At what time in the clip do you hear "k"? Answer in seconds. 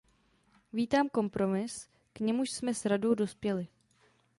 2.13-2.19